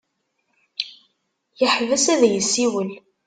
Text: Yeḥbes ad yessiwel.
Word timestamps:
Yeḥbes 1.61 2.05
ad 2.13 2.21
yessiwel. 2.33 2.89